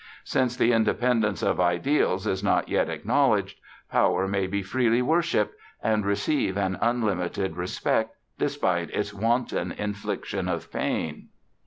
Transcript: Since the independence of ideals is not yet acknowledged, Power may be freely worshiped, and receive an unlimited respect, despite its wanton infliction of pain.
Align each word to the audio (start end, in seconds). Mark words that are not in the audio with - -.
Since 0.23 0.57
the 0.57 0.71
independence 0.73 1.43
of 1.43 1.61
ideals 1.61 2.25
is 2.25 2.43
not 2.43 2.67
yet 2.69 2.89
acknowledged, 2.89 3.59
Power 3.91 4.27
may 4.27 4.47
be 4.47 4.63
freely 4.63 5.03
worshiped, 5.03 5.53
and 5.83 6.03
receive 6.07 6.57
an 6.57 6.75
unlimited 6.81 7.55
respect, 7.55 8.15
despite 8.39 8.89
its 8.89 9.13
wanton 9.13 9.71
infliction 9.71 10.47
of 10.47 10.71
pain. 10.71 11.27